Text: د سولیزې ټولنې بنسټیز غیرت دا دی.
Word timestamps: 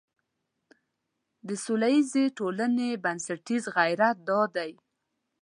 د 1.47 1.49
سولیزې 1.65 2.25
ټولنې 2.37 2.89
بنسټیز 3.03 3.63
غیرت 3.75 4.17
دا 4.29 4.41
دی. 4.55 4.71